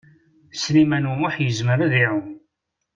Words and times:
Sliman 0.53 1.09
U 1.11 1.13
Muḥ 1.19 1.35
yezmer 1.39 1.79
ad 1.85 1.93
iɛum. 2.01 2.29